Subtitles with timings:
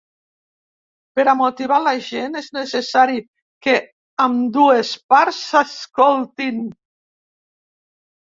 [1.17, 3.19] Per a motivar la gent és necessari
[3.67, 3.75] que
[4.25, 6.65] ambdues parts s’escoltin.